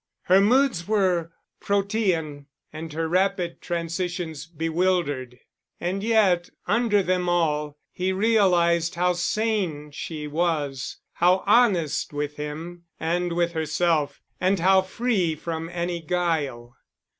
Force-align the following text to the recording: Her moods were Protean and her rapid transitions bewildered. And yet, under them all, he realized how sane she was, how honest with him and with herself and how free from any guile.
Her 0.23 0.41
moods 0.41 0.87
were 0.87 1.31
Protean 1.59 2.47
and 2.73 2.91
her 2.93 3.07
rapid 3.07 3.61
transitions 3.61 4.47
bewildered. 4.47 5.37
And 5.79 6.01
yet, 6.01 6.49
under 6.65 7.03
them 7.03 7.29
all, 7.29 7.77
he 7.91 8.11
realized 8.11 8.95
how 8.95 9.13
sane 9.13 9.91
she 9.91 10.25
was, 10.25 10.97
how 11.13 11.43
honest 11.45 12.13
with 12.13 12.37
him 12.37 12.85
and 12.99 13.33
with 13.33 13.51
herself 13.51 14.23
and 14.39 14.59
how 14.59 14.81
free 14.81 15.35
from 15.35 15.69
any 15.69 16.01
guile. 16.01 16.75